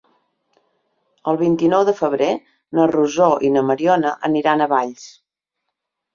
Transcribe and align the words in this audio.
El 1.31 1.37
vint-i-nou 1.41 1.85
de 1.89 1.93
febrer 1.99 2.31
na 2.79 2.87
Rosó 2.95 3.29
i 3.49 3.53
na 3.59 3.65
Mariona 3.69 4.17
aniran 4.31 4.67
a 4.67 4.71
Valls. 4.75 5.07